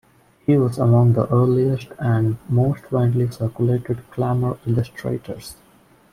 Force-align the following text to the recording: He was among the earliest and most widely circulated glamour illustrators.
He 0.47 0.57
was 0.57 0.79
among 0.79 1.13
the 1.13 1.27
earliest 1.31 1.89
and 1.99 2.37
most 2.49 2.91
widely 2.91 3.29
circulated 3.29 3.99
glamour 4.09 4.57
illustrators. 4.65 5.57